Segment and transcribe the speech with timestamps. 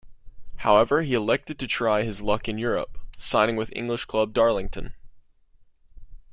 [0.55, 4.95] However, he elected to try his luck in Europe, signing with English club Darlington.